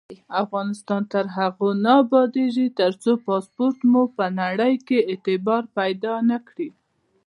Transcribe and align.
افغانستان 0.43 1.01
تر 1.13 1.25
هغو 1.37 1.69
نه 1.83 1.91
ابادیږي، 2.03 2.67
ترڅو 2.79 3.11
پاسپورت 3.27 3.79
مو 3.91 4.03
په 4.17 4.25
نړۍ 4.41 4.73
کې 4.87 4.97
اعتبار 5.11 5.63
پیدا 5.77 6.13
نکړي. 6.31 6.69